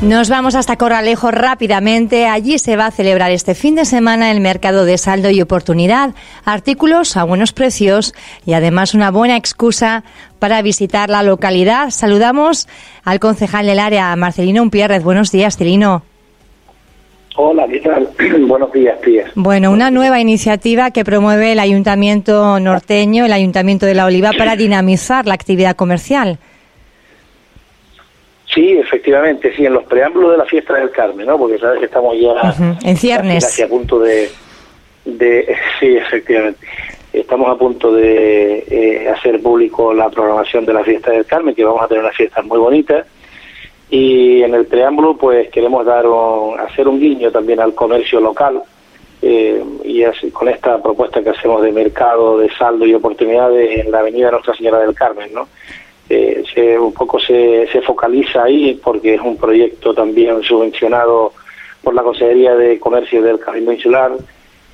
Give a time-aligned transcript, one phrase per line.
[0.00, 2.26] Nos vamos hasta Corralejo rápidamente.
[2.26, 6.14] Allí se va a celebrar este fin de semana el mercado de saldo y oportunidad,
[6.44, 8.14] artículos a buenos precios
[8.46, 10.04] y además una buena excusa
[10.38, 11.90] para visitar la localidad.
[11.90, 12.68] Saludamos
[13.02, 15.02] al concejal del área, Marcelino Umpierrez.
[15.02, 16.04] Buenos días, Celino.
[17.34, 18.08] Hola, ¿qué tal?
[18.46, 19.32] Buenos días, tías.
[19.34, 24.54] Bueno, una nueva iniciativa que promueve el Ayuntamiento norteño, el Ayuntamiento de La Oliva, para
[24.54, 26.38] dinamizar la actividad comercial.
[28.54, 31.38] Sí, efectivamente, sí, en los preámbulos de la fiesta del Carmen, ¿no?
[31.38, 33.44] Porque sabes que estamos ya en ciernes.
[33.44, 34.30] Casi a punto de,
[35.04, 36.66] de, sí, efectivamente,
[37.12, 41.64] estamos a punto de eh, hacer público la programación de la fiesta del Carmen, que
[41.64, 43.04] vamos a tener una fiesta muy bonita.
[43.90, 46.04] Y en el preámbulo, pues queremos dar
[46.58, 48.62] hacer un guiño también al comercio local.
[49.20, 53.90] Eh, y así, con esta propuesta que hacemos de mercado, de saldo y oportunidades en
[53.90, 55.48] la Avenida Nuestra Señora del Carmen, ¿no?
[56.10, 61.32] Eh, se, un poco se, se focaliza ahí porque es un proyecto también subvencionado
[61.82, 64.12] por la Consejería de Comercio del Cabildo Insular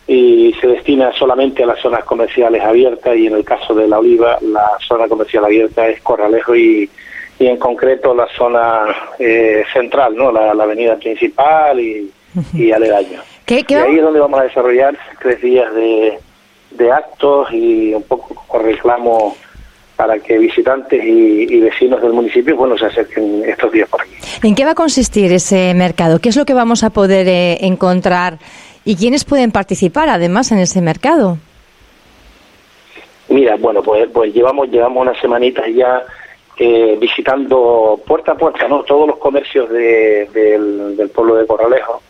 [0.06, 3.98] y se destina solamente a las zonas comerciales abiertas y en el caso de la
[3.98, 6.88] Oliva la zona comercial abierta es Corralejo y,
[7.38, 8.84] y en concreto la zona
[9.18, 12.12] eh, central, no la, avenida principal y,
[12.52, 13.22] y aledaño.
[13.44, 16.18] ¿Qué, y ahí es donde vamos a desarrollar tres días de,
[16.70, 19.36] de actos y un poco con reclamo
[19.96, 24.12] para que visitantes y, vecinos del municipio bueno se acerquen estos días por aquí.
[24.42, 26.18] ¿En qué va a consistir ese mercado?
[26.18, 28.38] ¿Qué es lo que vamos a poder eh, encontrar
[28.84, 31.38] y quiénes pueden participar además en ese mercado?
[33.28, 36.02] Mira, bueno, pues, pues llevamos llevamos unas semanitas ya
[36.58, 38.82] eh, visitando puerta a puerta, ¿no?
[38.82, 42.02] Todos los comercios del, del pueblo de Corralejo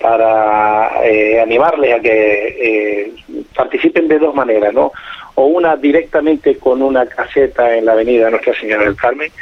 [0.00, 3.12] para eh, animarles a que
[3.54, 4.92] participen de dos maneras, ¿no?
[5.40, 9.32] O una directamente con una caseta en la avenida Nuestra Señora del Carmen,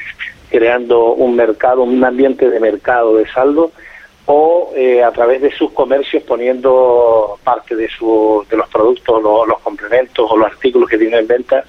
[0.49, 3.73] creando un mercado, un ambiente de mercado de saldo,
[4.27, 9.59] o eh, a través de sus comercios poniendo parte de, su, de los productos, los
[9.61, 11.65] complementos o los artículos que tienen en venta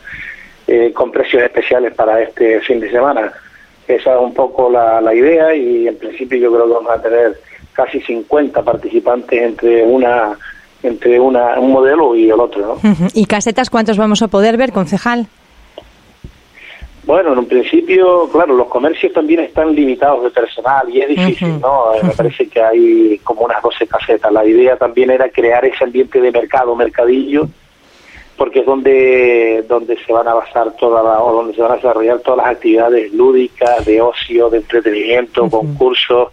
[0.68, 3.34] eh, con precios especiales para este fin de semana.
[3.88, 7.02] Esa es un poco la, la idea y en principio yo creo que vamos a
[7.02, 7.40] tener
[7.74, 10.38] casi 50 participantes entre una
[10.84, 12.80] entre una, un modelo y el otro.
[12.84, 13.08] ¿no?
[13.14, 15.28] ¿Y casetas cuántos vamos a poder ver, concejal?
[17.10, 21.60] Bueno, en un principio, claro, los comercios también están limitados de personal y es difícil,
[21.60, 21.86] ¿no?
[22.04, 24.32] Me parece que hay como unas 12 casetas.
[24.32, 27.48] La idea también era crear ese ambiente de mercado, mercadillo,
[28.38, 32.20] porque es donde donde se van a basar todas o donde se van a desarrollar
[32.20, 36.28] todas las actividades lúdicas, de ocio, de entretenimiento, concursos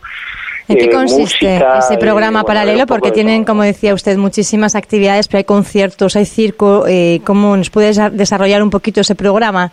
[0.68, 2.86] ¿En qué eh, consiste ese programa paralelo?
[2.86, 6.86] Porque tienen, como decía usted, muchísimas actividades, pero hay conciertos, hay circo.
[6.88, 9.70] Eh, ¿Cómo nos puede desarrollar un poquito ese programa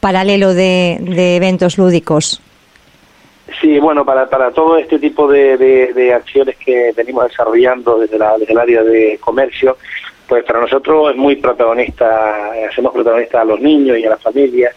[0.00, 2.42] paralelo de, eventos lúdicos?
[3.60, 8.52] Sí, bueno, para, para todo este tipo de, acciones que venimos desarrollando desde, la, desde
[8.52, 9.78] el área de comercio,
[10.28, 14.74] pues para nosotros es muy protagonista, hacemos protagonistas a los niños y a las familias,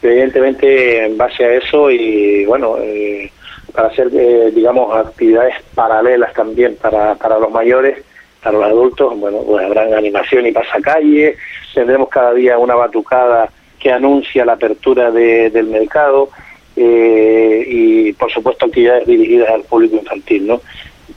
[0.00, 3.30] evidentemente en base a eso y bueno, eh,
[3.72, 8.02] para hacer, eh, digamos, actividades paralelas también para, para los mayores,
[8.42, 11.36] para los adultos, bueno, pues habrán animación y pasacalle,
[11.74, 16.28] tendremos cada día una batucada que anuncia la apertura del mercado
[16.76, 20.60] eh, y, por supuesto, actividades dirigidas al público infantil, ¿no?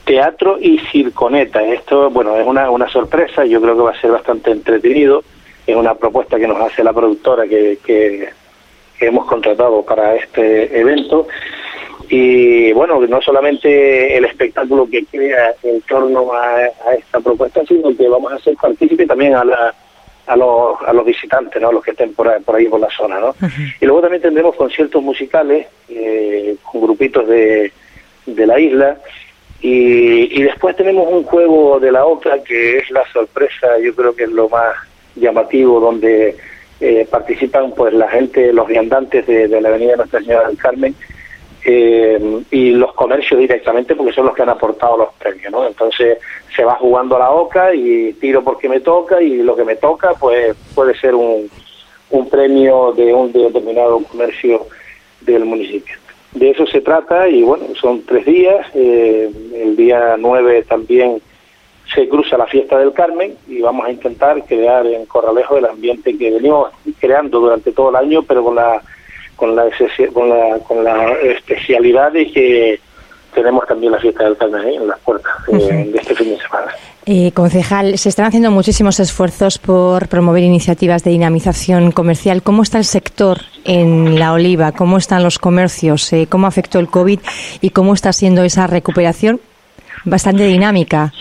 [0.03, 4.11] Teatro y circoneta, esto, bueno, es una, una sorpresa, yo creo que va a ser
[4.11, 5.23] bastante entretenido,
[5.65, 8.29] es una propuesta que nos hace la productora que, que
[8.99, 11.27] hemos contratado para este evento
[12.09, 16.65] y bueno, no solamente el espectáculo que crea en torno a,
[16.97, 19.73] esta propuesta, sino que vamos a hacer partícipe también a, la,
[20.27, 21.69] a, los, a los visitantes, ¿no?
[21.69, 23.19] a los que estén por ahí por, ahí, por la zona.
[23.19, 23.35] ¿no?
[23.81, 27.71] Y luego también tendremos conciertos musicales eh, con grupitos de,
[28.25, 28.97] de la isla.
[29.61, 34.15] Y, y después tenemos un juego de la OCA que es la sorpresa, yo creo
[34.15, 34.75] que es lo más
[35.15, 36.35] llamativo, donde
[36.81, 40.93] eh, participan pues la gente, los viandantes de, de la Avenida Nuestra Señora del Carmen,
[41.67, 45.65] eh, y los comercios directamente porque son los que han aportado los premios, ¿no?
[45.65, 46.19] Entonces
[46.55, 49.75] se va jugando a la oca y tiro porque me toca y lo que me
[49.75, 51.49] toca pues puede ser un,
[52.11, 54.67] un premio de un determinado comercio
[55.21, 55.95] del municipio.
[56.33, 61.19] De eso se trata y bueno, son tres días, eh, el día 9 también
[61.93, 66.15] se cruza la fiesta del Carmen y vamos a intentar crear en Corralejo el ambiente
[66.15, 66.69] que venimos
[66.99, 68.83] creando durante todo el año, pero con la
[69.35, 69.65] con la,
[70.13, 72.79] con la, con la especialidad de que
[73.33, 76.71] tenemos también la fiesta del Carmen en las puertas de este fin de semana.
[77.07, 82.41] Eh, concejal, se están haciendo muchísimos esfuerzos por promover iniciativas de dinamización comercial.
[82.41, 84.71] ¿Cómo está el sector en la oliva?
[84.71, 86.11] ¿Cómo están los comercios?
[86.13, 87.19] Eh, ¿Cómo afectó el COVID?
[87.61, 89.39] ¿Y cómo está siendo esa recuperación?
[90.03, 91.13] Bastante dinámica.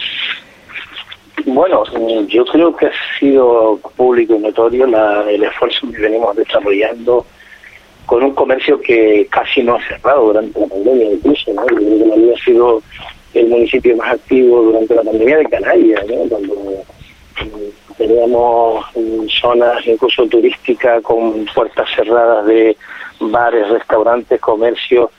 [1.44, 1.82] Bueno,
[2.28, 4.86] yo creo que ha sido público y notorio
[5.28, 7.26] el esfuerzo que venimos desarrollando
[8.06, 11.64] con un comercio que casi no ha cerrado durante la pandemia, incluso, ¿no?
[11.66, 12.82] que ha sido
[13.34, 16.16] el municipio más activo durante la pandemia de Canarias, ¿no?
[16.28, 22.76] cuando mm, teníamos mm, zonas incluso turísticas con puertas cerradas de
[23.20, 25.10] bares, restaurantes, comercio,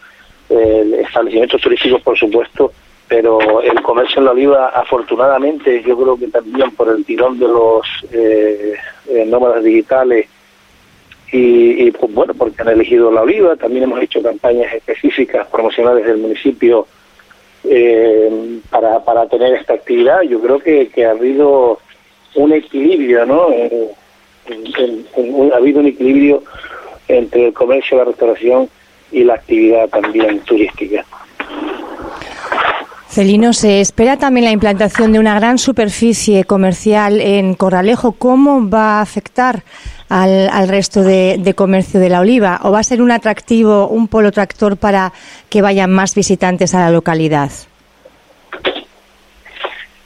[0.50, 2.72] eh, establecimientos turísticos, por supuesto,
[3.08, 7.48] pero el comercio en la oliva, afortunadamente, yo creo que también por el tirón de
[7.48, 8.74] los eh,
[9.08, 10.28] eh nómadas digitales
[11.32, 16.18] y, pues bueno, porque han elegido la oliva, también hemos hecho campañas específicas promocionales del
[16.18, 16.88] municipio
[17.64, 20.22] eh, para, para tener esta actividad.
[20.22, 21.80] Yo creo que, que ha habido
[22.36, 23.48] un equilibrio, ¿no?
[25.54, 26.44] ha habido un equilibrio
[27.08, 28.70] entre el comercio, la restauración
[29.12, 31.06] y la actividad también turística.
[33.08, 38.12] Celino, se espera también la implantación de una gran superficie comercial en Corralejo.
[38.12, 39.64] ¿Cómo va a afectar
[40.10, 42.60] al, al resto de, comercio de la oliva?
[42.64, 45.14] ¿O va a ser un atractivo, un polo tractor para
[45.50, 47.52] que vayan más visitantes a la localidad?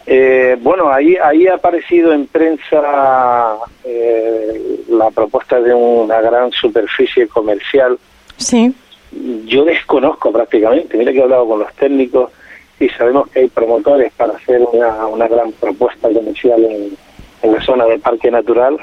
[0.06, 7.28] Eh, bueno, ahí, ahí ha aparecido en prensa eh, la propuesta de una gran superficie
[7.28, 8.00] comercial.
[8.38, 8.74] Sí.
[9.46, 12.32] Yo desconozco prácticamente, mira que he hablado con los técnicos
[12.80, 16.98] y sabemos que hay promotores para hacer una, una gran propuesta comercial en,
[17.42, 18.78] en la zona del parque natural,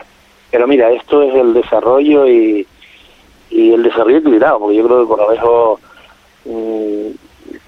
[0.50, 2.66] pero mira, esto es el desarrollo y,
[3.50, 5.80] y el desarrollo equilibrado, porque yo creo que Correjo
[6.44, 7.10] mm,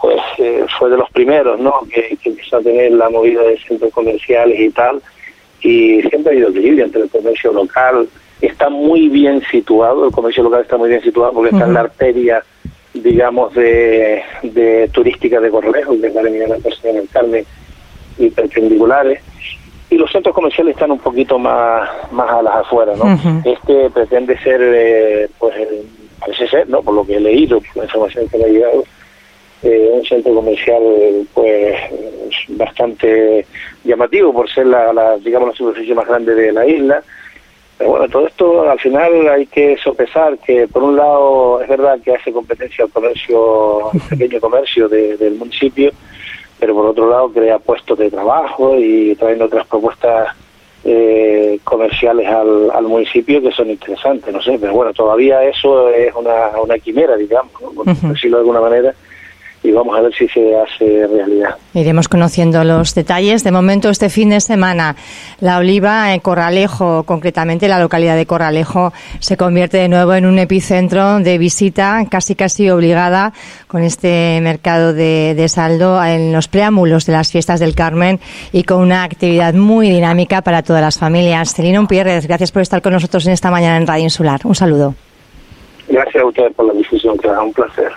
[0.01, 1.75] pues eh, fue de los primeros, ¿no?
[1.93, 5.03] Que, que, empezó a tener la movida de centros comerciales y tal,
[5.61, 8.09] y siempre ha habido equilibrio entre el comercio local,
[8.41, 11.81] está muy bien situado, el comercio local está muy bien situado porque está en la
[11.81, 12.45] arteria
[13.03, 16.47] digamos, de, de turística de Corralejo, que es la avenida
[16.85, 17.45] en el Carmen
[18.19, 19.21] y perpendiculares.
[19.91, 23.41] Y los centros comerciales están un poquito más, más a las afueras, ¿no?
[23.45, 25.55] Este pretende ser, eh, pues,
[26.21, 26.83] parece ser, ¿no?
[26.83, 28.85] Por lo que he leído, por la información que me ha llegado,
[29.63, 30.83] eh, un centro comercial,
[31.33, 31.77] pues,
[32.49, 33.47] bastante
[33.85, 37.03] llamativo por ser la, la, digamos, la superficie más grande de la isla
[37.79, 42.01] pero bueno, todo esto al final hay que sopesar que por un lado es verdad
[42.05, 45.93] que hace competencia al comercio, al pequeño comercio del municipio,
[46.59, 50.35] pero por otro lado crea puestos de trabajo y trayendo otras propuestas
[50.85, 56.15] eh, comerciales al, al, municipio que son interesantes, no sé, pero bueno, todavía eso es
[56.15, 58.95] una, una quimera, digamos, por decirlo de alguna manera,
[59.63, 61.57] y vamos a ver si se hace realidad.
[61.75, 63.45] Iremos conociendo los detalles.
[63.45, 64.97] De momento, este fin de semana,
[65.41, 70.39] la oliva en Corralejo, concretamente la localidad de Corralejo, se convierte de nuevo en un
[70.39, 73.33] epicentro de visita casi casi obligada
[73.67, 78.21] con este mercado de, de saldo en los preámbulos de las fiestas del Carmen
[78.53, 81.55] y con una actividad muy dinámica para todas las familias.
[81.55, 84.41] Celino Pierres, gracias por estar con nosotros en esta mañana en Radio Insular.
[84.45, 84.95] Un saludo.
[85.89, 87.93] Gracias a ustedes por la difusión, que un placer.